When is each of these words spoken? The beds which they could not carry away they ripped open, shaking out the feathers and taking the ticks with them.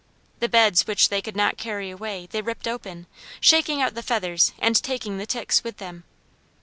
The 0.39 0.49
beds 0.49 0.87
which 0.87 1.09
they 1.09 1.21
could 1.21 1.35
not 1.35 1.59
carry 1.59 1.91
away 1.91 2.27
they 2.31 2.41
ripped 2.41 2.67
open, 2.67 3.05
shaking 3.39 3.83
out 3.83 3.93
the 3.93 4.01
feathers 4.01 4.51
and 4.57 4.75
taking 4.81 5.19
the 5.19 5.27
ticks 5.27 5.63
with 5.63 5.77
them. 5.77 6.05